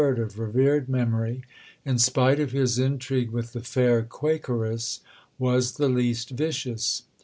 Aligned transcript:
of 0.03 0.39
"revered 0.39 0.89
memory," 0.89 1.43
in 1.85 1.99
spite 1.99 2.39
of 2.39 2.51
his 2.51 2.79
intrigue 2.79 3.29
with 3.29 3.53
the 3.53 3.59
fair 3.61 4.01
Quakeress, 4.01 5.01
was 5.37 5.73
the 5.73 5.89
least 5.89 6.31
vicious. 6.31 7.03